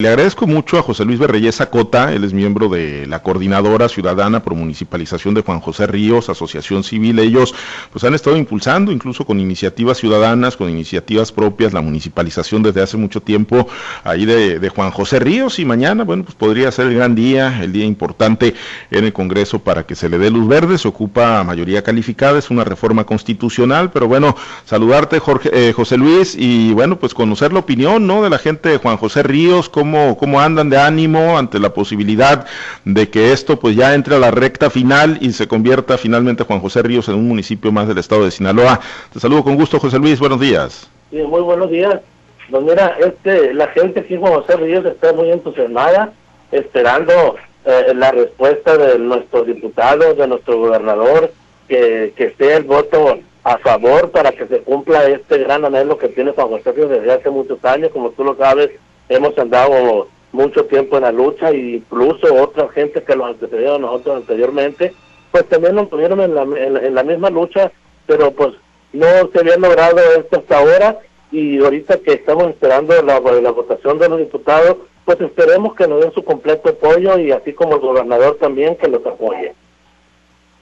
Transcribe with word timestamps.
Le 0.00 0.08
agradezco 0.08 0.48
mucho 0.48 0.76
a 0.76 0.82
José 0.82 1.04
Luis 1.04 1.20
Berreyesa 1.20 1.70
Cota, 1.70 2.12
él 2.12 2.24
es 2.24 2.32
miembro 2.32 2.68
de 2.68 3.06
la 3.06 3.22
Coordinadora 3.22 3.88
Ciudadana 3.88 4.42
por 4.42 4.56
Municipalización 4.56 5.34
de 5.34 5.42
Juan 5.42 5.60
José 5.60 5.86
Ríos, 5.86 6.28
Asociación 6.28 6.82
Civil. 6.82 7.16
Ellos 7.20 7.54
pues 7.92 8.02
han 8.02 8.12
estado 8.12 8.36
impulsando 8.36 8.90
incluso 8.90 9.24
con 9.24 9.38
iniciativas 9.38 9.98
ciudadanas, 9.98 10.56
con 10.56 10.68
iniciativas 10.68 11.30
propias, 11.30 11.72
la 11.72 11.80
municipalización 11.80 12.64
desde 12.64 12.82
hace 12.82 12.96
mucho 12.96 13.20
tiempo 13.20 13.68
ahí 14.02 14.24
de, 14.24 14.68
Juan 14.68 14.90
José 14.90 15.20
Ríos 15.20 15.60
y 15.60 15.64
mañana, 15.64 16.02
bueno, 16.02 16.24
pues 16.24 16.34
podría 16.34 16.72
ser 16.72 16.88
el 16.88 16.96
gran 16.96 17.14
día, 17.14 17.62
el 17.62 17.72
día 17.72 17.84
importante 17.84 18.54
en 18.90 19.04
el 19.04 19.12
Congreso 19.12 19.60
para 19.60 19.86
que 19.86 19.94
se 19.94 20.08
le 20.08 20.18
dé 20.18 20.28
luz 20.28 20.48
verde, 20.48 20.76
se 20.76 20.88
ocupa 20.88 21.44
mayoría 21.44 21.84
calificada, 21.84 22.40
es 22.40 22.50
una 22.50 22.64
reforma 22.64 23.04
constitucional, 23.04 23.92
pero 23.92 24.08
bueno, 24.08 24.34
saludarte 24.64 25.20
Jorge, 25.20 25.50
eh, 25.52 25.72
José 25.72 25.98
Luis 25.98 26.34
y 26.36 26.72
bueno, 26.72 26.98
pues 26.98 27.14
conocer 27.14 27.52
la 27.52 27.60
opinión, 27.60 28.08
¿no? 28.08 28.24
De 28.24 28.30
la 28.30 28.38
gente 28.38 28.70
de 28.70 28.78
Juan 28.78 28.96
José 28.96 29.22
Ríos, 29.22 29.68
cómo, 29.68 29.83
andan 30.40 30.70
de 30.70 30.78
ánimo 30.78 31.38
ante 31.38 31.58
la 31.58 31.70
posibilidad 31.72 32.46
de 32.84 33.08
que 33.08 33.32
esto 33.32 33.58
pues 33.58 33.76
ya 33.76 33.94
entre 33.94 34.16
a 34.16 34.18
la 34.18 34.30
recta 34.30 34.70
final 34.70 35.18
y 35.20 35.32
se 35.32 35.46
convierta 35.46 35.98
finalmente 35.98 36.44
Juan 36.44 36.60
José 36.60 36.82
Ríos 36.82 37.08
en 37.08 37.16
un 37.16 37.28
municipio 37.28 37.72
más 37.72 37.88
del 37.88 37.98
estado 37.98 38.24
de 38.24 38.30
Sinaloa. 38.30 38.80
Te 39.12 39.20
saludo 39.20 39.44
con 39.44 39.56
gusto, 39.56 39.78
José 39.78 39.98
Luis, 39.98 40.18
buenos 40.18 40.40
días. 40.40 40.88
Muy 41.10 41.42
buenos 41.42 41.70
días. 41.70 42.00
Pues 42.50 42.62
mira, 42.62 42.96
este, 43.00 43.54
la 43.54 43.68
gente 43.68 44.00
aquí 44.00 44.16
Juan 44.16 44.34
José 44.34 44.56
Ríos 44.56 44.84
está 44.84 45.12
muy 45.12 45.30
entusiasmada, 45.30 46.12
esperando 46.52 47.36
eh, 47.64 47.92
la 47.94 48.10
respuesta 48.10 48.76
de 48.76 48.98
nuestros 48.98 49.46
diputados, 49.46 50.16
de 50.18 50.26
nuestro 50.26 50.58
gobernador, 50.58 51.32
que, 51.68 52.12
que 52.16 52.34
sea 52.36 52.58
el 52.58 52.64
voto 52.64 53.18
a 53.44 53.58
favor 53.58 54.10
para 54.10 54.32
que 54.32 54.46
se 54.46 54.60
cumpla 54.60 55.04
este 55.06 55.38
gran 55.38 55.64
anhelo 55.64 55.98
que 55.98 56.08
tiene 56.08 56.32
Juan 56.32 56.48
José 56.48 56.72
Ríos 56.72 56.90
desde 56.90 57.12
hace 57.12 57.30
muchos 57.30 57.62
años, 57.64 57.90
como 57.92 58.10
tú 58.10 58.24
lo 58.24 58.36
sabes, 58.36 58.70
hemos 59.08 59.36
andado 59.38 60.08
mucho 60.32 60.64
tiempo 60.66 60.96
en 60.96 61.02
la 61.02 61.12
lucha 61.12 61.50
e 61.50 61.76
incluso 61.76 62.34
otra 62.34 62.68
gente 62.68 63.02
que 63.02 63.16
los 63.16 63.28
antecedieron 63.28 63.84
a 63.84 63.86
nosotros 63.86 64.16
anteriormente, 64.16 64.92
pues 65.30 65.48
también 65.48 65.76
nos 65.76 65.88
tuvieron 65.90 66.20
en 66.20 66.34
la, 66.34 66.42
en, 66.42 66.94
la 66.94 67.02
misma 67.02 67.30
lucha, 67.30 67.70
pero 68.06 68.32
pues 68.32 68.54
no 68.92 69.06
se 69.32 69.40
había 69.40 69.56
logrado 69.56 69.98
esto 70.16 70.38
hasta 70.38 70.58
ahora 70.58 70.98
y 71.30 71.62
ahorita 71.62 71.98
que 71.98 72.14
estamos 72.14 72.48
esperando 72.48 73.00
la 73.02 73.18
votación 73.18 73.98
de 73.98 74.08
los 74.08 74.18
diputados, 74.18 74.76
pues 75.04 75.20
esperemos 75.20 75.74
que 75.74 75.86
nos 75.86 76.00
den 76.00 76.12
su 76.12 76.24
completo 76.24 76.70
apoyo 76.70 77.18
y 77.18 77.32
así 77.32 77.52
como 77.52 77.74
el 77.74 77.80
gobernador 77.80 78.36
también 78.40 78.76
que 78.76 78.88
los 78.88 79.04
apoye. 79.04 79.54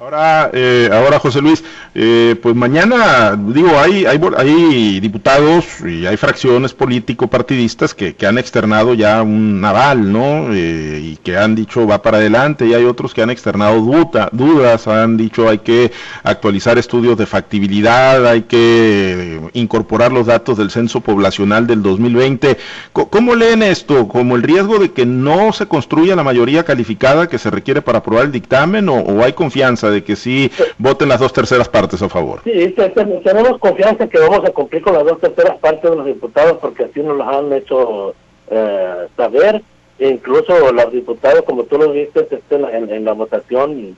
Ahora, 0.02 0.50
eh, 0.52 0.90
ahora 0.92 1.20
José 1.20 1.40
Luis, 1.40 1.62
eh, 1.94 2.34
pues 2.42 2.56
mañana, 2.56 3.36
digo, 3.36 3.78
hay, 3.78 4.04
hay, 4.04 4.20
hay 4.36 4.98
diputados 4.98 5.64
y 5.86 6.06
hay 6.06 6.16
fracciones 6.16 6.74
político-partidistas 6.74 7.94
que, 7.94 8.16
que, 8.16 8.26
han 8.26 8.36
externado 8.36 8.94
ya 8.94 9.22
un 9.22 9.64
aval, 9.64 10.12
¿no? 10.12 10.52
Eh, 10.52 11.00
y 11.04 11.16
que 11.18 11.36
han 11.36 11.54
dicho 11.54 11.86
va 11.86 12.02
para 12.02 12.16
adelante, 12.16 12.66
y 12.66 12.74
hay 12.74 12.84
otros 12.84 13.14
que 13.14 13.22
han 13.22 13.30
externado 13.30 13.80
duda, 13.80 14.28
dudas, 14.32 14.88
han 14.88 15.16
dicho 15.16 15.48
hay 15.48 15.58
que 15.58 15.92
actualizar 16.24 16.78
estudios 16.78 17.16
de 17.16 17.26
factibilidad, 17.26 18.26
hay 18.26 18.42
que 18.42 19.40
incorporar 19.52 20.10
los 20.10 20.26
datos 20.26 20.58
del 20.58 20.72
censo 20.72 21.00
poblacional 21.00 21.68
del 21.68 21.80
2020. 21.80 22.58
¿Cómo 22.92 23.36
leen 23.36 23.62
esto? 23.62 24.08
¿Como 24.08 24.34
el 24.34 24.42
riesgo 24.42 24.80
de 24.80 24.90
que 24.90 25.06
no 25.06 25.52
se 25.52 25.66
construya 25.66 26.16
la 26.16 26.24
mayoría 26.24 26.64
calificada 26.64 27.28
que 27.28 27.38
se 27.38 27.50
requiere 27.50 27.82
para 27.82 27.98
aprobar 27.98 28.24
el 28.24 28.32
dictamen 28.32 28.88
o 28.88 29.22
hay 29.22 29.34
confianza? 29.34 29.91
De 29.92 30.04
que 30.04 30.16
sí 30.16 30.50
voten 30.78 31.08
las 31.08 31.20
dos 31.20 31.32
terceras 31.32 31.68
partes 31.68 32.02
a 32.02 32.08
favor. 32.08 32.40
Sí, 32.44 32.74
tenemos 33.24 33.58
confianza 33.58 34.08
que 34.08 34.18
vamos 34.18 34.44
a 34.44 34.50
cumplir 34.50 34.82
con 34.82 34.94
las 34.94 35.04
dos 35.04 35.20
terceras 35.20 35.58
partes 35.58 35.90
de 35.90 35.96
los 35.96 36.06
diputados 36.06 36.58
porque 36.60 36.84
así 36.84 37.00
nos 37.00 37.16
lo 37.16 37.28
han 37.28 37.52
hecho 37.52 38.14
eh, 38.50 39.06
saber. 39.16 39.62
E 39.98 40.08
incluso 40.08 40.72
los 40.72 40.92
diputados, 40.92 41.42
como 41.42 41.64
tú 41.64 41.78
lo 41.78 41.92
viste 41.92 42.26
este, 42.28 42.42
en, 42.50 43.04
la 43.04 43.12
votación 43.12 43.96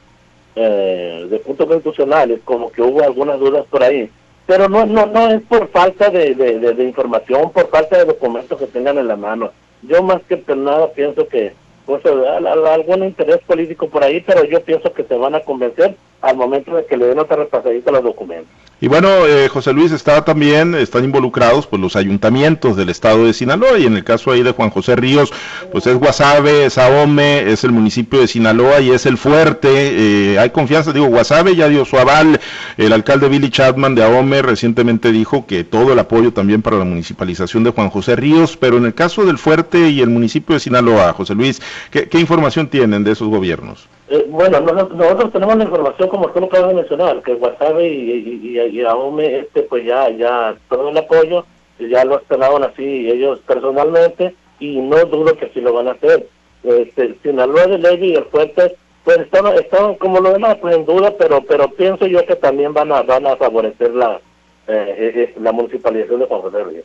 eh, 0.54 1.26
de 1.30 1.38
puntos 1.38 1.66
constitucionales, 1.66 2.40
como 2.44 2.70
que 2.70 2.82
hubo 2.82 3.02
algunas 3.02 3.38
dudas 3.38 3.64
por 3.70 3.82
ahí. 3.82 4.10
Pero 4.46 4.68
no, 4.68 4.84
no, 4.84 5.06
no 5.06 5.30
es 5.30 5.40
por 5.42 5.68
falta 5.68 6.10
de, 6.10 6.34
de 6.34 6.84
información, 6.84 7.50
por 7.52 7.70
falta 7.70 7.96
de 7.96 8.04
documentos 8.04 8.58
que 8.58 8.66
tengan 8.66 8.98
en 8.98 9.08
la 9.08 9.16
mano. 9.16 9.52
Yo 9.82 10.02
más 10.02 10.20
que 10.28 10.42
nada 10.54 10.92
pienso 10.92 11.26
que 11.28 11.54
pues 11.86 12.02
algún 12.06 13.04
interés 13.04 13.38
político 13.46 13.88
por 13.88 14.02
ahí, 14.02 14.20
pero 14.20 14.44
yo 14.44 14.62
pienso 14.62 14.92
que 14.92 15.04
se 15.04 15.16
van 15.16 15.34
a 15.34 15.40
convencer 15.40 15.96
al 16.22 16.36
momento 16.36 16.74
de 16.74 16.86
que 16.86 16.96
le 16.96 17.06
den 17.06 17.18
otra 17.18 17.36
repasadita 17.36 17.90
a 17.90 17.94
los 17.94 18.04
documentos. 18.04 18.63
Y 18.84 18.86
bueno, 18.86 19.26
eh, 19.26 19.48
José 19.48 19.72
Luis, 19.72 19.92
está 19.92 20.26
también, 20.26 20.74
están 20.74 21.04
involucrados 21.04 21.66
pues 21.66 21.80
los 21.80 21.96
ayuntamientos 21.96 22.76
del 22.76 22.90
estado 22.90 23.24
de 23.24 23.32
Sinaloa 23.32 23.78
y 23.78 23.86
en 23.86 23.96
el 23.96 24.04
caso 24.04 24.30
ahí 24.30 24.42
de 24.42 24.50
Juan 24.50 24.68
José 24.68 24.94
Ríos, 24.94 25.32
pues 25.72 25.86
es 25.86 25.96
Guasave, 25.96 26.66
es 26.66 26.76
Ahome, 26.76 27.50
es 27.50 27.64
el 27.64 27.72
municipio 27.72 28.20
de 28.20 28.28
Sinaloa 28.28 28.82
y 28.82 28.90
es 28.90 29.06
el 29.06 29.16
fuerte. 29.16 29.70
Eh, 29.72 30.38
hay 30.38 30.50
confianza, 30.50 30.92
digo, 30.92 31.06
Guasave 31.06 31.56
ya 31.56 31.66
dio 31.66 31.86
su 31.86 31.96
aval, 31.96 32.38
el 32.76 32.92
alcalde 32.92 33.30
Billy 33.30 33.48
Chapman 33.48 33.94
de 33.94 34.04
Ahome 34.04 34.42
recientemente 34.42 35.12
dijo 35.12 35.46
que 35.46 35.64
todo 35.64 35.94
el 35.94 35.98
apoyo 35.98 36.34
también 36.34 36.60
para 36.60 36.76
la 36.76 36.84
municipalización 36.84 37.64
de 37.64 37.70
Juan 37.70 37.88
José 37.88 38.16
Ríos, 38.16 38.58
pero 38.58 38.76
en 38.76 38.84
el 38.84 38.92
caso 38.92 39.24
del 39.24 39.38
fuerte 39.38 39.88
y 39.88 40.02
el 40.02 40.10
municipio 40.10 40.56
de 40.56 40.60
Sinaloa, 40.60 41.14
José 41.14 41.34
Luis, 41.34 41.62
¿qué, 41.90 42.20
información 42.20 42.68
tienen 42.68 43.02
de 43.02 43.12
esos 43.12 43.28
gobiernos? 43.28 43.88
Eh, 44.08 44.26
bueno, 44.28 44.60
nosotros, 44.60 45.32
tenemos 45.32 45.56
la 45.56 45.64
información 45.64 46.08
como 46.10 46.28
tú 46.30 46.40
lo 46.40 46.46
acabas 46.46 46.68
de 46.68 46.74
mencionar, 46.74 47.22
que 47.22 47.34
Guasave 47.34 47.88
y, 47.88 48.58
y, 48.70 48.82
AOME, 48.82 49.38
este, 49.38 49.62
pues 49.62 49.84
ya, 49.84 50.10
ya 50.10 50.54
todo 50.68 50.90
el 50.90 50.98
apoyo, 50.98 51.46
ya 51.78 52.04
lo 52.04 52.18
esperaban 52.18 52.64
así 52.64 53.10
ellos 53.10 53.40
personalmente 53.46 54.34
y 54.60 54.76
no 54.76 54.96
dudo 55.06 55.34
que 55.36 55.50
sí 55.54 55.60
lo 55.60 55.72
van 55.72 55.88
a 55.88 55.92
hacer. 55.92 56.28
Este, 56.62 57.16
Sinaloa 57.22 57.66
de 57.66 57.78
Levy 57.78 58.12
y 58.12 58.16
el 58.16 58.24
Fuerte, 58.24 58.76
pues 59.04 59.18
están, 59.18 59.46
están 59.54 59.94
como 59.96 60.20
lo 60.20 60.32
demás, 60.32 60.56
pues 60.60 60.76
en 60.76 60.84
duda, 60.84 61.14
pero 61.18 61.42
pero 61.42 61.68
pienso 61.70 62.06
yo 62.06 62.24
que 62.26 62.36
también 62.36 62.72
van 62.72 62.92
a 62.92 63.02
van 63.02 63.26
a 63.26 63.36
favorecer 63.36 63.90
la, 63.94 64.20
eh, 64.66 64.94
eh, 64.98 65.34
la 65.40 65.52
municipalización 65.52 66.20
de 66.20 66.26
Juan 66.26 66.40
José 66.42 66.64
Ríos. 66.64 66.84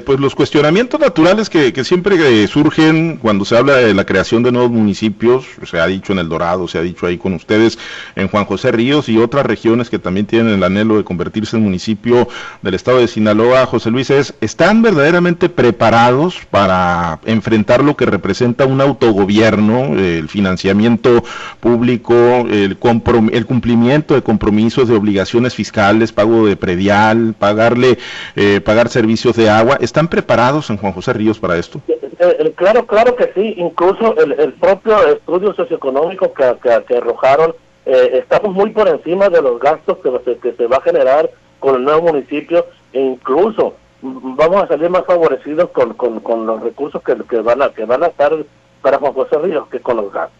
Pues 0.00 0.20
los 0.20 0.34
cuestionamientos 0.34 1.00
naturales 1.00 1.50
que, 1.50 1.72
siempre 1.84 2.42
eh, 2.42 2.46
surgen 2.46 3.16
cuando 3.16 3.44
se 3.44 3.56
habla 3.56 3.76
de 3.76 3.94
la 3.94 4.04
creación 4.04 4.42
de 4.42 4.52
nuevos 4.52 4.70
municipios, 4.70 5.44
se 5.64 5.80
ha 5.80 5.86
dicho 5.86 6.12
en 6.12 6.18
El 6.18 6.28
Dorado, 6.28 6.68
se 6.68 6.78
ha 6.78 6.82
dicho 6.82 7.06
ahí 7.06 7.18
con 7.18 7.34
ustedes 7.34 7.78
en 8.16 8.28
Juan 8.28 8.44
José 8.44 8.72
Ríos 8.72 9.08
y 9.08 9.18
otras 9.18 9.46
regiones 9.46 9.90
que 9.90 9.98
también 9.98 10.26
tienen 10.26 10.54
el 10.54 10.62
anhelo 10.62 10.96
de 10.96 11.04
convertirse 11.04 11.56
en 11.56 11.62
municipio 11.62 12.28
del 12.62 12.74
estado 12.74 12.98
de 12.98 13.08
Sinaloa, 13.08 13.66
José 13.66 13.90
Luis, 13.90 14.10
es, 14.10 14.34
¿están 14.40 14.82
verdaderamente 14.82 15.48
preparados 15.48 16.36
para 16.50 17.20
enfrentar 17.24 17.82
lo 17.82 17.96
que 17.96 18.06
representa 18.06 18.66
un 18.66 18.80
autogobierno, 18.80 19.96
el 19.96 20.28
financiamiento 20.28 21.22
público, 21.60 22.14
el, 22.50 22.78
el 23.32 23.46
cumplimiento 23.46 24.14
de 24.14 24.22
compromisos, 24.22 24.88
de 24.88 24.94
obligaciones 24.94 25.54
fiscales, 25.54 26.12
pago 26.12 26.46
de 26.46 26.56
predial, 26.56 27.34
pagarle, 27.38 27.98
eh, 28.36 28.60
pagar 28.60 28.88
servicios 28.88 29.36
de 29.36 29.50
agua? 29.50 29.78
¿Están 29.90 30.06
preparados 30.06 30.70
en 30.70 30.76
Juan 30.76 30.92
José 30.92 31.12
Ríos 31.12 31.40
para 31.40 31.56
esto? 31.56 31.80
Eh, 31.88 31.98
eh, 32.20 32.52
claro, 32.54 32.86
claro 32.86 33.16
que 33.16 33.32
sí. 33.34 33.54
Incluso 33.56 34.14
el, 34.18 34.52
propio 34.52 34.96
estudio 35.08 35.52
socioeconómico 35.52 36.32
que, 36.32 36.44
que, 36.86 36.96
arrojaron, 36.96 37.56
eh, 37.86 38.20
estamos 38.22 38.54
muy 38.54 38.70
por 38.70 38.86
encima 38.86 39.28
de 39.28 39.42
los 39.42 39.58
gastos 39.58 39.98
que, 39.98 40.36
que 40.36 40.52
se 40.52 40.68
va 40.68 40.76
a 40.76 40.82
generar 40.82 41.28
con 41.58 41.74
el 41.74 41.82
nuevo 41.82 42.02
municipio 42.02 42.66
e 42.92 43.00
incluso 43.00 43.74
vamos 44.00 44.62
a 44.62 44.68
salir 44.68 44.90
más 44.90 45.04
favorecidos 45.06 45.70
con, 45.70 45.94
con, 45.94 46.20
con 46.20 46.46
los 46.46 46.62
recursos 46.62 47.02
que, 47.02 47.16
que, 47.28 47.40
van 47.40 47.60
a, 47.60 47.70
que 47.70 47.84
van 47.84 48.04
a 48.04 48.06
estar 48.06 48.32
para 48.82 48.98
Juan 48.98 49.12
José 49.12 49.38
Ríos 49.38 49.66
que 49.70 49.80
con 49.80 49.96
los 49.96 50.12
gastos. 50.12 50.39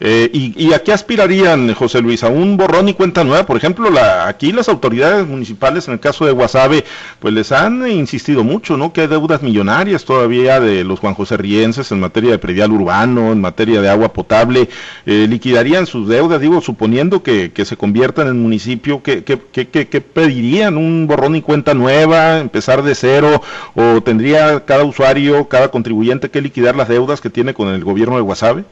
Eh, 0.00 0.30
y, 0.32 0.72
a 0.72 0.78
qué 0.82 0.92
aspirarían, 0.92 1.74
José 1.74 2.00
Luis? 2.00 2.24
¿A 2.24 2.28
un 2.28 2.56
borrón 2.56 2.88
y 2.88 2.94
cuenta 2.94 3.22
nueva? 3.22 3.44
Por 3.44 3.58
ejemplo, 3.58 3.90
la, 3.90 4.28
aquí 4.28 4.50
las 4.50 4.68
autoridades 4.68 5.26
municipales, 5.26 5.88
en 5.88 5.94
el 5.94 6.00
caso 6.00 6.24
de 6.24 6.32
Guasave, 6.32 6.84
pues 7.20 7.34
les 7.34 7.52
han 7.52 7.86
insistido 7.88 8.44
mucho, 8.44 8.78
¿no? 8.78 8.92
Que 8.92 9.02
hay 9.02 9.06
deudas 9.08 9.42
millonarias 9.42 10.04
todavía 10.04 10.58
de 10.58 10.84
los 10.84 11.00
Juan 11.00 11.14
José 11.14 11.36
Rienses 11.36 11.92
en 11.92 12.00
materia 12.00 12.30
de 12.30 12.38
predial 12.38 12.72
urbano, 12.72 13.32
en 13.32 13.40
materia 13.40 13.82
de 13.82 13.90
agua 13.90 14.12
potable. 14.12 14.68
Eh, 15.04 15.26
¿Liquidarían 15.28 15.86
sus 15.86 16.08
deudas? 16.08 16.40
Digo, 16.40 16.62
suponiendo 16.62 17.22
que, 17.22 17.52
se 17.66 17.76
conviertan 17.76 18.28
en 18.28 18.40
municipio, 18.40 19.02
¿qué, 19.02 19.22
qué, 19.24 19.38
qué, 19.52 20.00
pedirían? 20.00 20.76
¿Un 20.78 21.06
borrón 21.06 21.36
y 21.36 21.42
cuenta 21.42 21.74
nueva? 21.74 22.38
¿Empezar 22.38 22.82
de 22.82 22.94
cero? 22.94 23.42
¿O 23.74 24.00
tendría 24.02 24.64
cada 24.64 24.84
usuario, 24.84 25.48
cada 25.48 25.70
contribuyente 25.70 26.30
que 26.30 26.40
liquidar 26.40 26.76
las 26.76 26.88
deudas 26.88 27.20
que 27.20 27.28
tiene 27.30 27.54
con 27.54 27.68
el 27.68 27.84
gobierno 27.84 28.16
de 28.16 28.22
Guasave? 28.22 28.64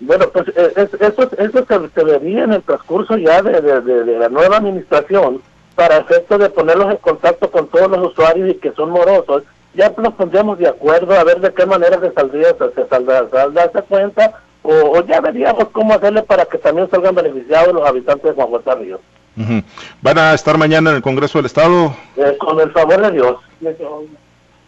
Bueno, 0.00 0.26
pues 0.28 0.48
eh, 0.48 0.72
eso, 1.00 1.28
eso 1.38 1.66
se, 1.94 2.04
vería 2.04 2.44
en 2.44 2.52
el 2.52 2.62
transcurso 2.62 3.16
ya 3.16 3.40
de, 3.42 4.18
la 4.18 4.28
nueva 4.28 4.58
administración 4.58 5.40
para 5.74 5.98
efecto 5.98 6.38
de 6.38 6.50
ponerlos 6.50 6.90
en 6.90 6.98
contacto 6.98 7.50
con 7.50 7.68
todos 7.68 7.90
los 7.90 8.12
usuarios 8.12 8.50
y 8.50 8.54
que 8.54 8.72
son 8.72 8.90
morosos. 8.90 9.44
Ya 9.74 9.92
nos 9.98 10.14
pondríamos 10.14 10.58
de 10.58 10.68
acuerdo 10.68 11.14
a 11.14 11.24
ver 11.24 11.40
de 11.40 11.52
qué 11.52 11.66
manera 11.66 11.98
se 12.00 12.12
saldría, 12.12 12.48
se 12.74 12.88
saldrá, 12.88 13.26
esa 13.64 13.82
cuenta 13.82 14.40
o, 14.62 15.02
ya 15.06 15.20
veríamos 15.20 15.68
cómo 15.70 15.94
hacerle 15.94 16.22
para 16.22 16.44
que 16.44 16.58
también 16.58 16.90
salgan 16.90 17.14
beneficiados 17.14 17.72
los 17.72 17.86
habitantes 17.86 18.24
de 18.24 18.32
Juan 18.32 18.48
José 18.48 18.74
Ríos. 18.74 19.00
¿Van 20.00 20.18
a 20.18 20.34
estar 20.34 20.56
mañana 20.56 20.90
en 20.90 20.96
el 20.96 21.02
Congreso 21.02 21.38
del 21.38 21.46
Estado? 21.46 21.94
Eh, 22.16 22.36
con 22.38 22.58
el 22.58 22.70
favor 22.72 23.00
de 23.02 23.10
Dios. 23.12 23.36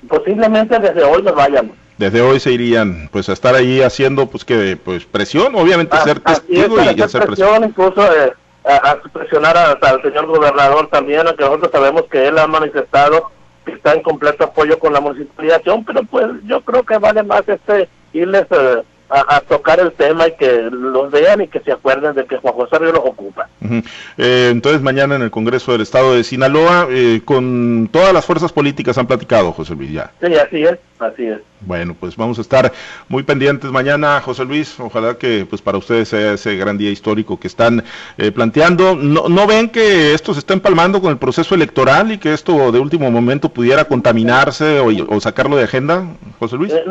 posiblemente 0.09 0.79
desde 0.79 1.03
hoy 1.03 1.23
nos 1.23 1.35
vayamos. 1.35 1.75
Desde 1.99 2.21
hoy 2.21 2.39
se 2.41 2.53
irían 2.53 3.09
pues 3.13 3.29
a 3.29 3.33
estar 3.33 3.55
ahí 3.55 3.83
haciendo 3.83 4.27
pues 4.27 4.45
que 4.45 4.77
pues 4.83 5.05
presión, 5.05 5.55
obviamente 5.57 5.97
Ah, 5.99 6.05
ser 6.05 6.19
es, 6.27 6.41
testigo 6.47 6.77
y 6.81 7.03
hacer 7.03 7.27
presión. 7.27 7.27
presión, 7.27 7.65
incluso 7.65 8.13
eh, 8.15 8.33
a, 8.65 8.91
a 8.91 9.01
presionar 9.03 9.57
a- 9.57 9.73
al 9.73 10.03
señor 10.03 10.27
gobernador 10.27 10.89
también, 10.89 11.27
aunque 11.27 11.43
nosotros 11.45 11.71
sabemos 11.73 12.05
que 12.11 12.29
él 12.29 12.39
ha 12.39 12.47
manifestado 12.47 13.31
que 13.67 13.73
está 13.73 13.93
en 13.95 14.03
completo 14.03 14.45
apoyo 14.45 14.79
con 14.79 14.93
la 14.93 15.01
municipalización, 15.01 15.85
pero 15.85 16.03
pues 16.05 16.27
yo 16.45 16.61
creo 16.63 16.85
que 16.85 16.99
vale 16.99 17.23
más 17.23 17.43
este 17.49 17.89
irles 18.13 18.47
eh, 18.51 18.83
a, 19.11 19.37
a 19.37 19.41
tocar 19.41 19.81
el 19.81 19.93
tema 19.93 20.29
y 20.29 20.33
que 20.37 20.69
los 20.71 21.11
vean 21.11 21.41
y 21.41 21.49
que 21.49 21.61
se 21.61 21.73
acuerden 21.73 22.15
de 22.15 22.25
que 22.27 22.37
Juan 22.37 22.55
José 22.55 22.79
Río 22.79 22.93
los 22.93 23.05
ocupa. 23.05 23.49
Eh, 24.17 24.49
entonces 24.53 24.83
mañana 24.83 25.17
en 25.17 25.23
el 25.23 25.31
Congreso 25.31 25.73
del 25.73 25.81
Estado 25.83 26.15
de 26.15 26.25
Sinaloa 26.25 26.87
eh, 26.91 27.23
con 27.25 27.89
todas 27.93 28.13
las 28.13 28.25
fuerzas 28.25 28.53
políticas 28.53 28.99
han 28.99 29.07
platicado, 29.07 29.53
José 29.53 29.75
Luis, 29.75 29.93
ya. 29.93 30.11
Sí, 30.21 30.35
así 30.35 30.63
es, 30.65 30.79
así 30.99 31.27
es. 31.27 31.39
Bueno, 31.61 31.97
pues 31.99 32.17
vamos 32.17 32.39
a 32.39 32.43
estar 32.43 32.73
muy 33.09 33.25
pendientes 33.25 33.71
mañana, 33.73 34.21
José 34.21 34.45
Luis. 34.45 34.79
Ojalá 34.79 35.15
que 35.19 35.45
pues 35.45 35.61
para 35.61 35.77
ustedes 35.77 36.09
sea 36.09 36.35
ese 36.35 36.55
gran 36.57 36.79
día 36.79 36.91
histórico 36.91 37.41
que 37.41 37.49
están 37.49 37.83
eh, 38.17 38.31
planteando. 38.31 38.95
¿No, 38.95 39.29
¿No 39.29 39.47
ven 39.47 39.69
que 39.69 40.15
esto 40.15 40.33
se 40.35 40.39
está 40.39 40.55
empalmando 40.55 41.01
con 41.01 41.11
el 41.11 41.19
proceso 41.19 41.57
electoral 41.57 42.13
y 42.13 42.19
que 42.19 42.33
esto 42.33 42.71
de 42.71 42.79
último 42.79 43.11
momento 43.11 43.49
pudiera 43.49 43.85
contaminarse 43.87 44.79
o, 44.79 44.91
o 45.09 45.21
sacarlo 45.21 45.57
de 45.57 45.65
agenda, 45.65 46.07
José 46.39 46.57
Luis? 46.57 46.73
Eh, 46.73 46.85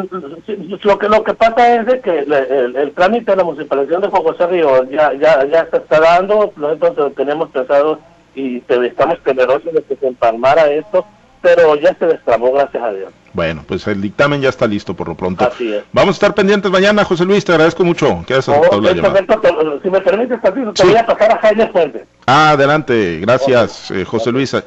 lo 0.84 1.00
que 1.00 1.08
lo 1.08 1.24
que 1.24 1.34
pasa 1.34 1.76
es 1.76 1.86
de 1.86 2.02
que 2.02 2.07
le- 2.12 2.60
el, 2.66 2.76
el 2.76 2.92
trámite 2.94 3.32
de 3.32 3.38
la 3.38 3.44
municipalización 3.44 4.02
de 4.02 4.08
José 4.10 4.48
Río 4.48 4.84
ya 4.90 5.14
ya 5.14 5.46
ya 5.46 5.68
se 5.70 5.78
está 5.78 6.00
dando, 6.00 6.52
nosotros 6.56 7.14
tenemos 7.16 7.50
pensado 7.50 8.00
y 8.36 8.62
estamos 8.70 9.18
temerosos 9.24 9.74
de 9.74 9.82
que 9.84 9.96
se 9.96 10.08
empalmara 10.08 10.68
esto, 10.72 11.06
pero 11.42 11.76
ya 11.76 11.96
se 11.98 12.06
destrabó, 12.06 12.52
gracias 12.54 12.84
a 12.84 12.92
Dios. 12.92 13.12
Bueno, 13.34 13.64
pues 13.68 13.86
el 13.88 14.02
dictamen 14.02 14.42
ya 14.42 14.50
está 14.50 14.66
listo 14.66 14.96
por 14.96 15.08
lo 15.08 15.16
pronto. 15.16 15.46
Así 15.46 15.72
es. 15.74 15.84
Vamos 15.92 16.16
a 16.16 16.18
estar 16.18 16.34
pendientes 16.34 16.72
mañana, 16.72 17.04
José 17.04 17.24
Luis. 17.26 17.46
Te 17.46 17.52
agradezco 17.52 17.84
mucho 17.84 18.24
que 18.26 18.34
hayas 18.34 18.50
aceptado 18.50 18.78
Oh, 18.78 18.82
la 18.82 18.90
es 18.90 18.96
llamada. 18.96 19.14
correcto, 19.26 19.40
te- 19.42 19.82
si 19.84 19.90
me 19.92 20.02
permites, 20.02 20.42
tantito, 20.42 20.74
te 20.74 20.82
Sí. 20.82 20.88
voy 20.90 20.98
a 20.98 21.06
pasar 21.06 21.32
a 21.32 21.38
Jaime 21.40 21.68
Fuentes. 21.68 22.08
Ah, 22.26 22.52
adelante. 22.52 23.20
Gracias, 23.20 23.92
eh, 23.92 24.06
José 24.06 24.32
Luis. 24.32 24.54
Eh, 24.56 24.64